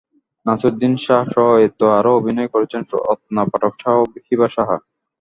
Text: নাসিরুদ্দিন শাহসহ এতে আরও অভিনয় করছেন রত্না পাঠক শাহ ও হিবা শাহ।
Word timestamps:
নাসিরুদ্দিন 0.45 0.93
শাহসহ 1.05 1.47
এতে 1.65 1.85
আরও 1.97 2.11
অভিনয় 2.19 2.49
করছেন 2.53 2.81
রত্না 3.03 3.41
পাঠক 3.51 3.73
শাহ 3.81 3.95
ও 4.01 4.03
হিবা 4.27 4.47
শাহ। 4.55 4.69